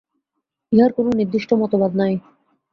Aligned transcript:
ইহার 0.71 0.91
কোন 0.93 1.07
নির্দিষ্ট 1.19 1.49
মতবাদ 1.61 1.91
নাই। 2.01 2.13